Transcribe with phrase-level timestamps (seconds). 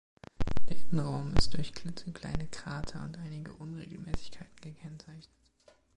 [0.67, 5.29] Der Innenraum ist durch klitzekleine Krater und einige Unregelmäßigkeiten gekennzeichnet.